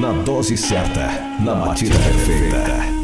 [0.00, 2.99] Na dose certa, na batida perfeita.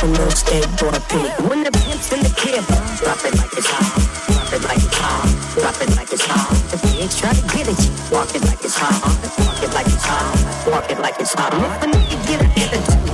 [0.00, 1.44] Before you fuck a little skateboard P.
[1.48, 2.64] When the pimp's in the crib,
[2.98, 3.92] drop it like it's hot.
[4.28, 5.28] Drop it like it's hot.
[5.54, 6.48] Drop it like it's hot.
[6.70, 7.80] The pigs try to get it,
[8.10, 8.96] walk it like it's hot.
[9.38, 10.70] Walk it like it's hot.
[10.70, 11.52] Walk it like it's hot.
[11.54, 12.70] And if a nigga get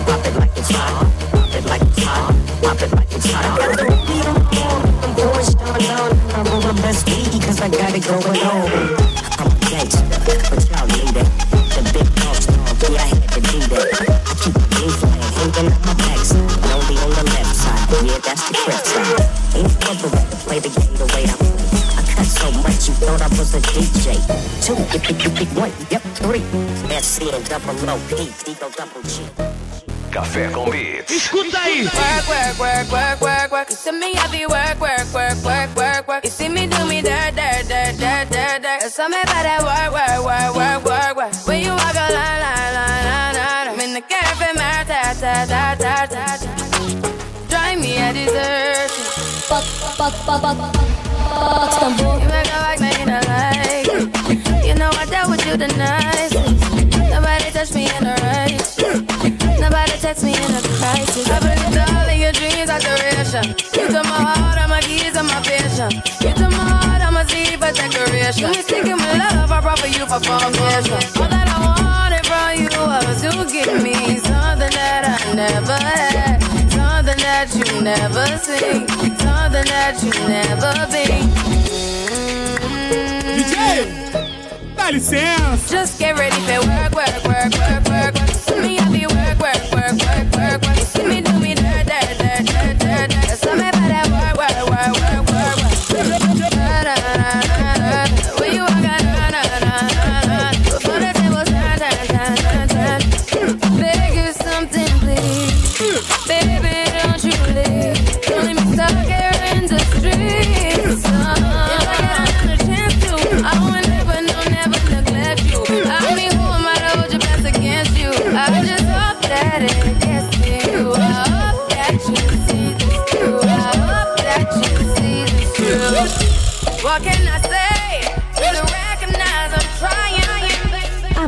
[0.06, 1.06] drop it like it's hot.
[1.30, 2.34] Drop it like it's hot.
[2.62, 3.58] Drop it like it's hot.
[3.58, 4.36] Got the beat on
[5.02, 6.10] I'm going down, down.
[6.34, 8.95] I roll my best weed cause I got it going on.
[25.06, 26.02] One, yep,
[30.10, 31.12] Café com Beats.
[31.12, 31.84] Escuta aí.
[31.84, 33.70] Work, work, work, work, work, work.
[33.70, 36.24] You see me heavy work, work, work, work, work, work.
[36.24, 38.80] You see me do me dirt, dirt, dirt, dirt, dirt, dirt.
[38.80, 41.46] There's something about that work, work, work, work, work, work.
[41.46, 43.68] When you walk a line, line, line, line, line.
[43.68, 46.36] I'm in the cafe, my da, da, da, da, da.
[47.48, 48.90] Drive me a dessert.
[49.46, 52.78] Fuck, fuck, fuck, fuck, fuck, fuck, fuck, fuck, fuck, fuck, fuck, fuck, fuck, fuck, fuck,
[52.80, 52.85] fuck
[55.56, 56.34] the nicest.
[57.10, 58.76] Nobody touched me in a rush.
[59.58, 61.28] Nobody text me in a crisis.
[61.30, 63.56] I believed all of your dreams are duration.
[63.72, 66.02] You took my heart, all my keys, and my passion.
[66.20, 68.52] You took my heart, I'm a Z for decoration.
[68.52, 71.00] You sticking with love, I brought for you for foundation.
[71.16, 76.42] All that I wanted from you was to give me something that I never had.
[76.68, 78.86] Something that you never seen.
[79.24, 81.32] Something that you never been.
[83.40, 84.05] DJ!
[84.86, 85.66] Dá licença!
[85.68, 88.14] Just get ready for work, work, work, work, work.
[88.62, 90.25] Me work, work, work, work, work, work.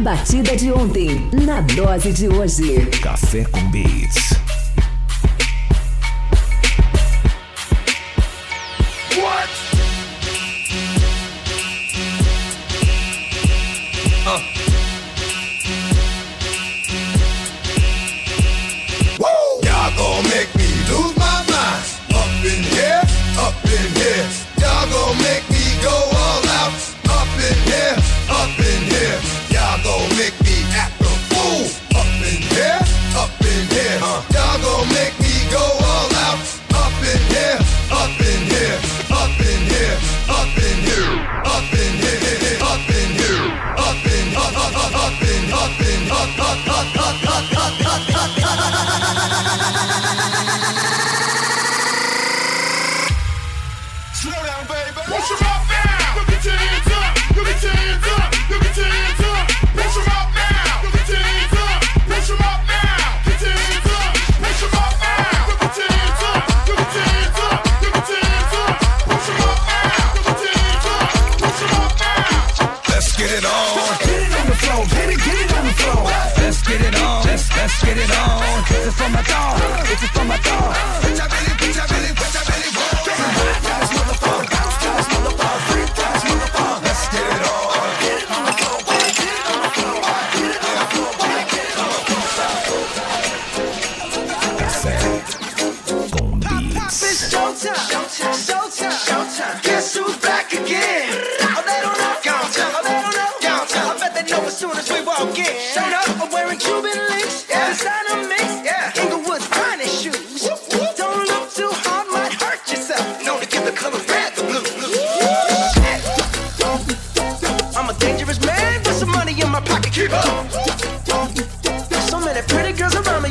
[0.09, 2.87] Batida de ontem, na dose de hoje.
[3.03, 4.28] Café com Beats.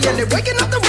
[0.05, 0.86] and they're waking up the world.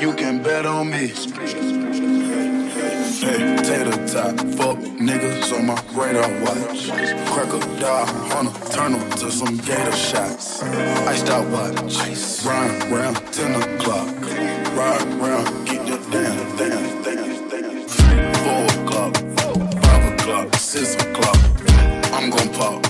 [0.00, 1.08] you can bet on me.
[3.18, 6.88] Hey, tater tot, fuck niggas on my radar watch.
[7.32, 10.62] Crocodile hunter, turn them to some gator shots.
[10.62, 12.46] Iced out watch, Ice.
[12.46, 14.08] round 10 o'clock.
[14.76, 17.88] Ride round, get your damn, damn, damn, damn.
[18.44, 19.16] Four o'clock,
[19.82, 21.38] five o'clock, six o'clock.
[22.12, 22.86] I'm gon' pop.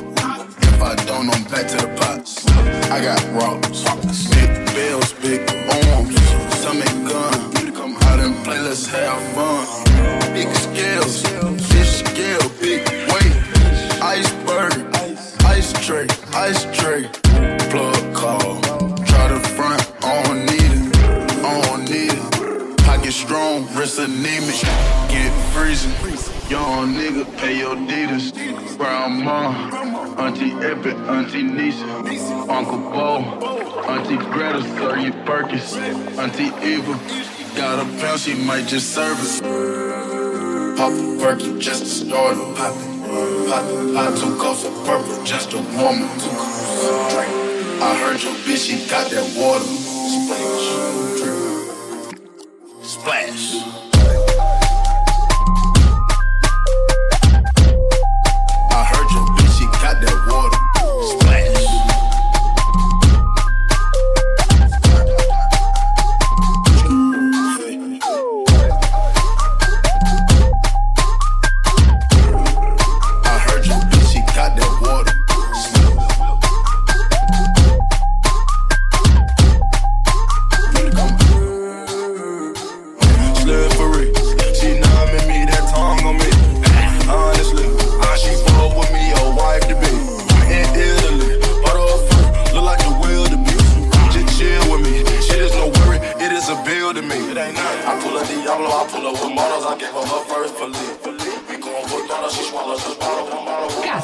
[0.62, 2.46] If I don't, I'm back to the box.
[2.90, 3.82] I got rocks,
[4.28, 5.46] big bells, big
[26.88, 28.32] nigga, ayo Ditas,
[28.76, 29.52] grandma,
[30.18, 31.86] auntie Epic, auntie Nisha,
[32.48, 33.22] Uncle Bo,
[33.88, 35.76] auntie Greta, sir, Perkins,
[36.18, 36.98] auntie Eva,
[37.56, 39.40] got a pound, she might just serve us.
[40.78, 43.02] Pop a Perky just to start a poppin'.
[43.50, 43.64] Pop,
[43.94, 46.10] pop two cups of purple just to warm up.
[47.82, 49.66] I heard your bitch, she got that water.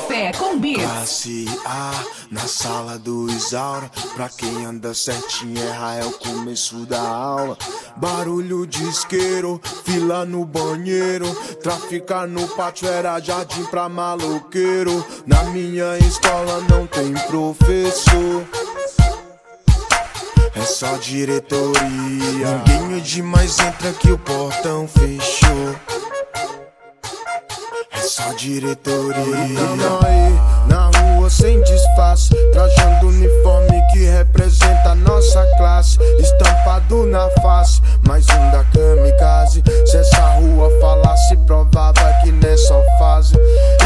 [0.05, 0.83] Café com Beats.
[0.83, 1.93] Classe A,
[2.31, 3.91] na sala do Isaura.
[4.15, 7.57] Pra quem anda certinho, erra é o começo da aula.
[7.97, 11.27] Barulho de isqueiro, fila no banheiro.
[11.63, 15.05] Traficar no pátio era jardim pra maloqueiro.
[15.27, 18.45] Na minha escola não tem professor.
[20.55, 21.73] É só diretoria.
[21.81, 26.04] Ninguém é de mais entra que o portão fechou.
[28.15, 29.17] É só diretoria.
[29.57, 32.33] Tamo aí, na rua sem disfarce.
[32.53, 35.99] Trajando uniforme que representa a nossa classe.
[36.21, 39.65] Estampado na face, mais um da kamikaze.
[39.87, 43.35] Se essa rua falasse, provava que nessa fase.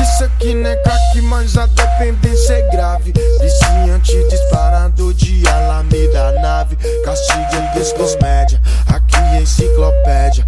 [0.02, 3.14] Isso aqui não é crack, mas a dependência é grave.
[3.40, 6.76] Viciante disparado de alameda nave.
[7.02, 10.46] Castigo em discos média, aqui é enciclopédia.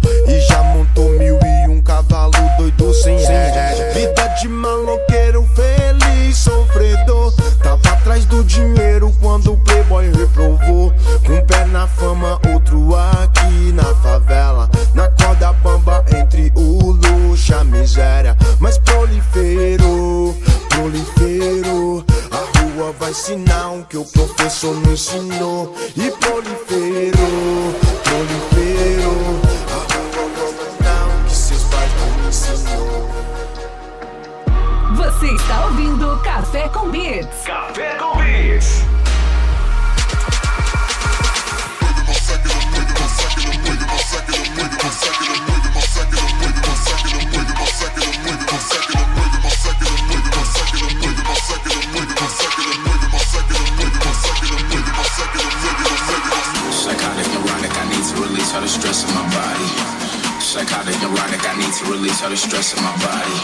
[61.91, 63.35] Release all the stress in my body.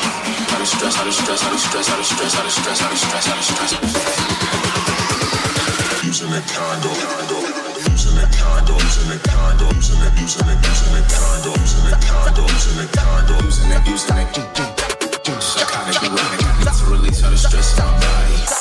[0.56, 2.82] All the stress, all the stress, all the stress, all the stress, all the stress,
[2.82, 3.72] all the stress, all the stress.
[6.08, 6.92] Using a condo,
[7.92, 12.00] using a condo, using a condo, using a using a using a condo, using a
[12.08, 14.32] condo, using a condo, using a using a
[15.44, 17.92] psychotic, neurotic, I need to release all the stress in my.
[18.00, 18.57] Body.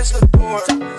[0.00, 0.97] Is the poor.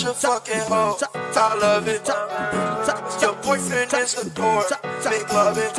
[0.00, 0.96] Such a fucking hoe.
[1.14, 2.08] I love it.
[3.20, 4.64] Your boyfriend is the poor.
[5.04, 5.76] Make love it.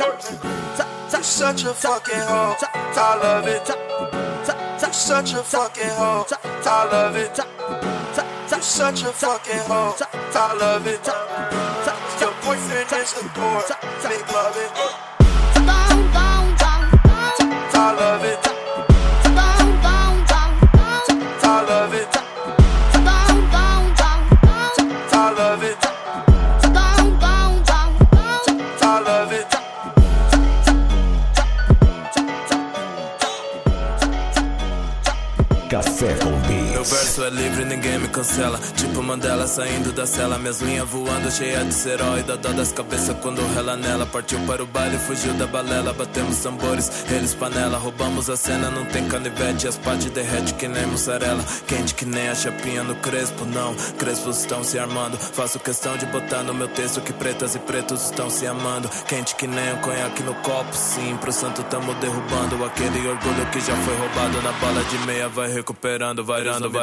[1.12, 2.54] You're such a fucking hoe.
[2.62, 3.68] I love it.
[4.80, 6.26] You're such a fucking hoe.
[6.64, 7.36] I love it.
[8.50, 9.96] You're such a fucking hoe.
[10.34, 11.06] I love it.
[12.20, 13.62] Your boyfriend is the poor.
[14.08, 14.70] Make love it.
[17.74, 18.51] I love it.
[36.92, 38.58] Verso é livre, ninguém me cancela.
[38.76, 42.22] Tipo Mandela saindo da cela, minhas linhas voando, cheia de serói.
[42.22, 44.04] Da dó das cabeças quando rela nela.
[44.04, 45.92] Partiu para o baile, fugiu da balela.
[45.94, 47.78] Batemos tambores, eles panela.
[47.78, 49.66] Roubamos a cena, não tem canivete.
[49.66, 51.42] As partes derrete que nem mussarela.
[51.66, 53.74] Quente que nem a chapinha no crespo, não.
[53.98, 55.16] Crespos estão se armando.
[55.16, 58.88] Faço questão de botar no meu texto que pretas e pretos estão se amando.
[59.08, 61.16] Quente que nem o conhaque no copo, sim.
[61.16, 64.42] Pro santo tamo derrubando aquele orgulho que já foi roubado.
[64.42, 66.81] Na bala de meia vai recuperando, varando, vai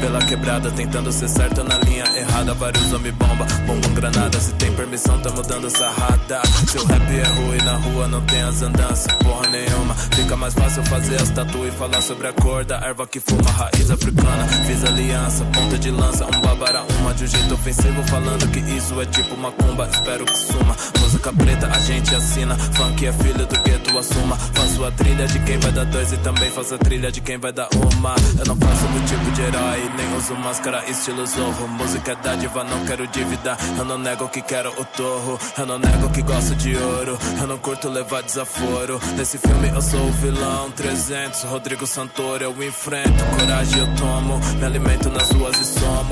[0.00, 2.54] Pela quebrada, tentando ser certo na linha errada.
[2.54, 4.40] Vários homens bomba, bombam granada.
[4.40, 6.40] Se tem permissão, tamo dando sarrada.
[6.66, 9.94] Se o rap é ruim na rua, não tem as andanças, porra nenhuma.
[9.94, 13.50] Fica mais fácil fazer as tatu e falar sobre a cor da erva que fuma,
[13.50, 14.46] raiz africana.
[14.66, 18.02] Fiz aliança, ponta de lança, um babara, uma de um jeito ofensivo.
[18.04, 20.76] Falando que isso é tipo macumba, espero que suma.
[21.00, 22.56] Música preta, a gente assina.
[22.56, 24.36] Funk é filho do gueto, assuma.
[24.36, 27.38] Faço a trilha de quem vai dar dois e também faço a trilha de quem
[27.38, 28.14] vai dar uma.
[28.38, 31.68] Eu não faço do tipo de herói, nem uso máscara, estilo zorro.
[31.68, 33.56] Música é dádiva, não quero dívida.
[33.78, 35.38] Eu não nego que quero o torro.
[35.56, 37.18] Eu não nego que gosto de ouro.
[37.40, 39.00] Eu não curto levar desaforo.
[39.16, 40.70] Nesse filme eu sou o vilão.
[40.72, 43.24] 300, Rodrigo Santoro, eu enfrento.
[43.38, 44.40] Coragem eu tomo.
[44.58, 46.03] Me alimento nas ruas e somo.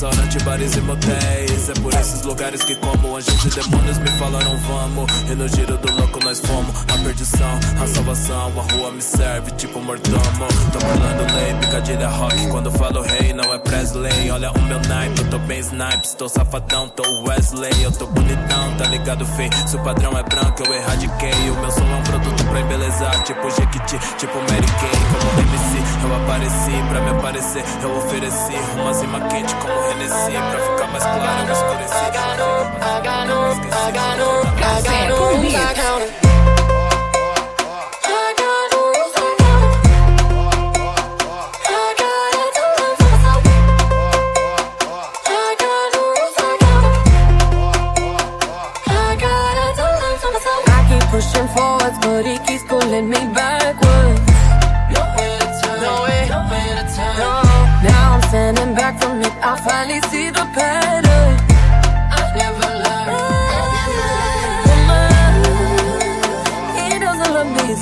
[0.00, 1.68] Restaurante, bares e motéis.
[1.68, 5.12] É por esses lugares que como anjos e demônios me falaram vamos.
[5.30, 6.74] E no giro do louco nós fomos.
[6.88, 8.50] A perdição, a salvação.
[8.56, 10.48] A rua me serve tipo mordomo.
[10.72, 12.48] Tô pulando lei, picadilha rock.
[12.48, 14.30] Quando falo rei, não é Presley.
[14.30, 16.14] Olha o meu naipe, eu tô bem snipes.
[16.14, 17.82] Tô safadão, tô Wesley.
[17.82, 19.50] Eu tô bonitão, tá ligado, feio.
[19.68, 21.50] Se o padrão é branco, eu erradiquei.
[21.50, 23.22] O meu som é um produto pra embelezar.
[23.24, 24.98] Tipo Jequiti, tipo Mary Kay.
[25.12, 27.64] Como MC, eu apareci pra me aparecer.
[27.82, 29.89] Eu ofereci uma zima quente como
[51.10, 53.89] pushing forwards, but he keeps pulling me backwards.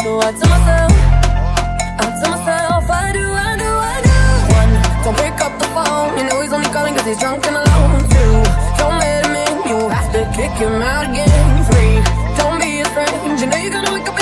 [0.02, 0.92] So I tell myself,
[1.98, 4.18] I tell myself, I do, I do, I do.
[4.60, 4.72] One,
[5.04, 6.16] don't pick up the phone.
[6.18, 6.68] You know he's only
[7.08, 8.00] he's drunk and alone.
[8.14, 8.32] Two,
[8.78, 9.54] don't let him in.
[9.68, 11.50] You have to kick him out again.
[11.68, 11.96] Three,
[12.38, 13.40] don't be his friend.
[13.40, 14.17] You know you're gonna wake up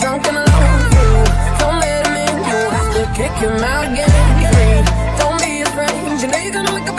[0.00, 0.80] drunk and alone.
[0.94, 1.14] Two,
[1.58, 2.36] don't let him in.
[2.48, 4.84] You have to kick him out again.
[5.18, 6.20] Don't be friend.
[6.20, 6.97] You know you're gonna wake up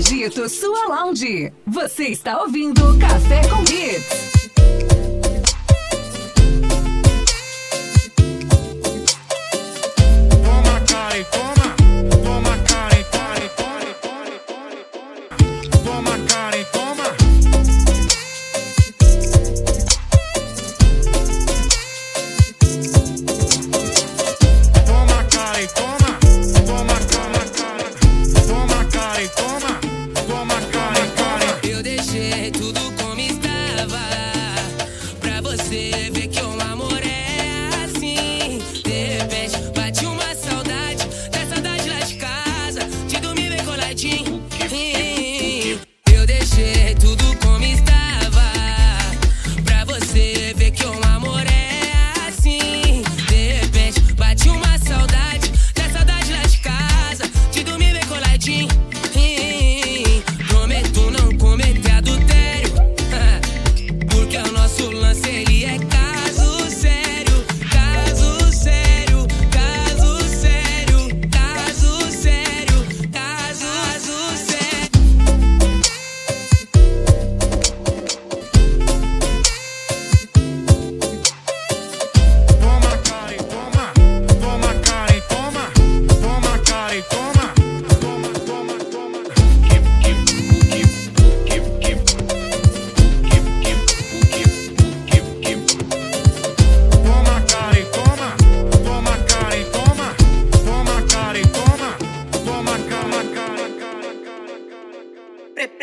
[0.00, 1.52] agito, sua lounge.
[1.66, 4.40] Você está ouvindo Café com Hits.
[10.42, 11.59] Toma, cara, e toma.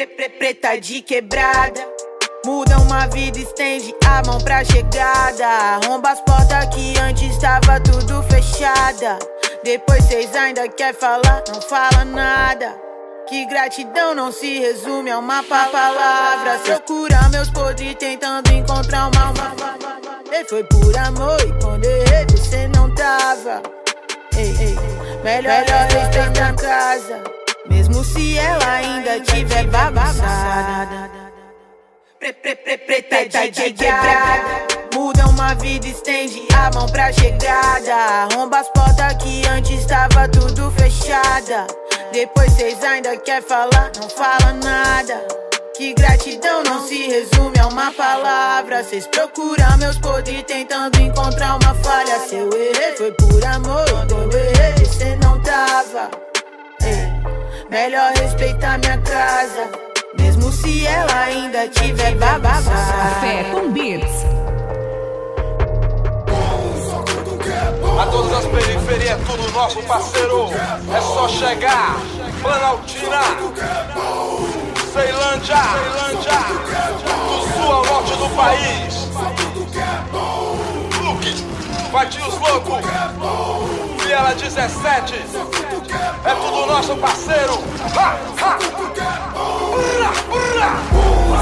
[0.08, 1.86] Preta de quebrada.
[2.46, 5.46] Muda uma vida, estende a mão pra chegada.
[5.46, 9.20] Arromba as portas que antes estava tudo fechada.
[9.64, 12.74] Depois cês ainda quer falar, não fala nada.
[13.28, 16.60] Que gratidão não se resume a uma pa- palavra.
[16.60, 19.56] Procura meus podres tentando encontrar uma alma.
[20.32, 23.62] Ei, foi por amor e quando errei você não tava.
[24.38, 24.76] Ei, ei,
[25.24, 27.37] melhor, melhor respeitar a casa.
[27.70, 31.10] Mesmo se ela ainda tiver bagunçada.
[32.20, 34.68] Pre, pre, pre, preta de quebrada.
[34.94, 37.94] Muda uma vida, estende a mão pra chegada.
[37.94, 41.68] Arromba as portas que antes estava tudo fechada.
[42.12, 45.28] Depois cês ainda quer falar, não fala nada.
[45.76, 48.84] Que gratidão não se resume a uma palavra.
[48.84, 52.20] Cês procuram meus podres tentando encontrar uma falha.
[52.28, 56.10] Se eu errei foi por amor, quando eu errei cê não tava.
[57.70, 59.70] Melhor respeitar minha casa.
[60.18, 62.64] Mesmo se ela ainda tiver bagunçada.
[62.70, 64.26] Café com Beats.
[68.00, 70.50] A todas as periferias, tudo nosso parceiro.
[70.96, 71.98] É só chegar.
[72.42, 73.22] Planaltina,
[74.94, 76.40] Ceilândia, Ceilândia,
[77.26, 79.08] do sul ao norte do país.
[81.04, 81.34] Luke,
[81.92, 82.38] bate os
[84.08, 84.18] loucos.
[84.18, 85.14] Viela 17,
[86.26, 87.64] é tudo nosso parceiro.
[87.96, 88.58] Ha, ha.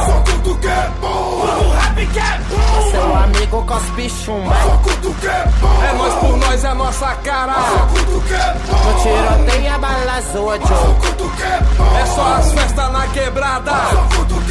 [0.05, 1.07] Só que é bom.
[1.07, 2.05] O rap
[2.49, 2.91] bom.
[2.91, 4.55] Seu amigo cospe chumba.
[4.55, 5.83] Só é bom.
[5.83, 7.53] É nós por nós, é nossa cara.
[7.53, 7.99] Só bom.
[8.05, 11.97] No tiroteio a bala zoa, Só é bom.
[11.97, 13.71] É só as festas na quebrada.
[13.71, 14.01] Só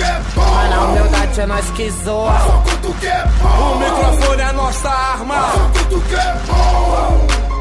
[0.02, 0.54] é bom.
[0.54, 2.38] Mas na humildade é nós que zoa.
[2.40, 2.94] Só bom.
[3.72, 5.34] O microfone é nossa arma.
[5.52, 5.58] Só
[6.52, 7.53] bom.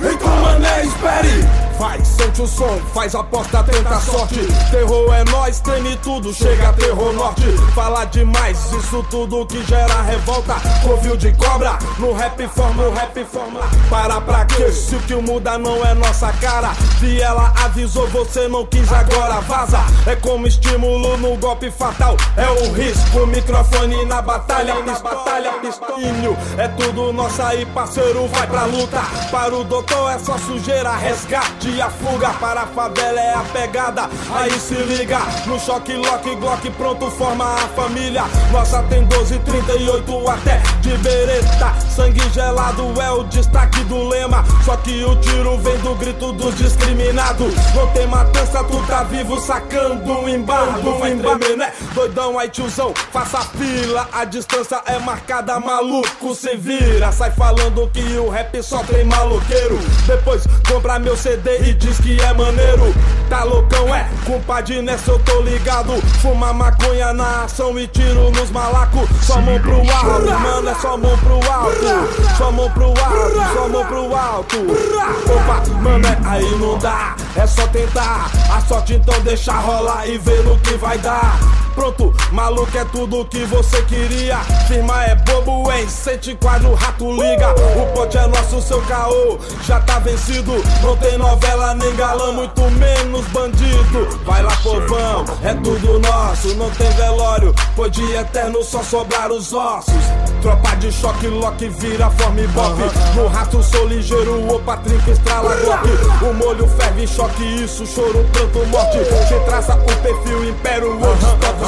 [0.00, 1.65] They call my name Spatty.
[1.78, 4.40] Vai, sente o som, faz aposta, tenta sorte.
[4.70, 7.44] Terror é nós, treme tudo, chega terror norte.
[7.74, 10.54] Fala demais, isso tudo que gera revolta.
[10.82, 13.60] Covil de cobra, no rap forma, o rap forma.
[13.90, 14.72] Para pra quê?
[14.72, 16.70] Se o que muda não é nossa cara.
[16.98, 19.80] Se ela avisou, você não quis, agora vaza.
[20.06, 22.16] É como estímulo no golpe fatal.
[22.38, 26.34] É o risco, microfone na batalha, na batalha, pistolinho.
[26.56, 29.02] É tudo nosso aí, parceiro, vai pra luta.
[29.30, 32.30] Para o doutor é só sujeira, resgate a fuga.
[32.40, 34.08] Para a favela é a pegada.
[34.34, 38.24] Aí se liga, no choque, lock, glock, pronto, forma a família.
[38.52, 41.74] Nossa tem 12, 38 até de bereta.
[41.90, 44.44] Sangue gelado é o destaque do lema.
[44.64, 47.54] Só que o tiro vem do grito dos discriminados.
[47.74, 50.98] Não tem matança, tu tá vivo sacando um embargo.
[50.98, 51.72] Vai tremer, né?
[51.94, 54.08] Doidão, aí tiozão, faça fila.
[54.12, 57.10] A distância é marcada, maluco, se vira.
[57.12, 59.78] Sai falando que o rap só tem maloqueiro.
[60.06, 62.94] Depois compra meu CD e diz que é maneiro.
[63.28, 64.08] Tá loucão, é?
[64.24, 65.92] Compadre, nessa eu tô ligado.
[66.20, 69.08] Fuma maconha na ação e tiro nos malacos.
[69.22, 72.36] Só mão pro alto, mano, é só mão pro alto.
[72.36, 74.56] Só mão pro alto, só mão pro alto.
[74.56, 77.16] Opa, mano, é aí não dá.
[77.36, 78.30] É só tentar.
[78.50, 81.38] A sorte então deixa rolar e ver no que vai dar.
[81.76, 84.38] Pronto, maluco é tudo que você queria.
[84.66, 85.86] Firma é bobo, hein?
[85.86, 87.52] Sente quadro, rato liga.
[87.52, 90.52] O pote é nosso, seu caô já tá vencido.
[90.82, 94.08] Não tem novela nem galã, muito menos bandido.
[94.24, 96.54] Vai lá, povão, é tudo nosso.
[96.54, 99.92] Não tem velório, pois de eterno só sobrar os ossos.
[100.40, 102.74] Tropa de choque, lock, vira, forma e bop.
[103.14, 105.90] No rato sou ligeiro, opa, trinca, estrala, golpe.
[106.24, 108.98] O molho ferve, choque, isso, choro, pranto, morte.
[109.28, 111.65] Se traça o perfil, império, hoje, toque,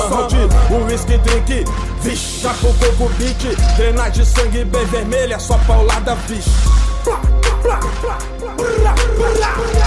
[0.71, 1.65] O whisky drink,
[2.01, 3.57] vixe, chapo, coco, beat.
[3.77, 6.51] Drenagem, sangue bem vermelha, só paulada, vixe.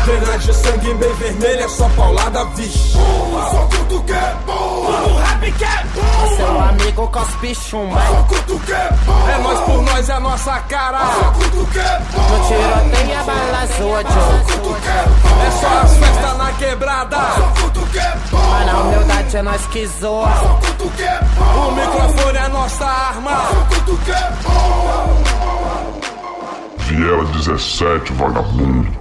[0.05, 2.91] Drenagem, sangue bem vermelha, só paulada, vixe.
[2.91, 4.53] Só tudo que é bom.
[4.53, 6.35] O rap que é bom.
[6.35, 8.01] Seu amigo cospe chumba.
[8.05, 9.29] Só tudo que é bom.
[9.29, 10.99] É nós por nós, é nossa cara.
[10.99, 12.21] Só tudo que é bom.
[12.21, 15.41] No tiroteio a bala zoa, Só tudo que é bom.
[15.41, 17.17] É só as festas na quebrada.
[17.17, 18.37] Só tudo que é bom.
[18.37, 20.29] Mas na humildade é nós que zoa.
[20.39, 21.67] Só tudo que é bom.
[21.67, 23.31] O microfone é nossa arma.
[23.31, 26.00] Só tudo que é bom.
[26.91, 29.00] Viela 17, vagabundo.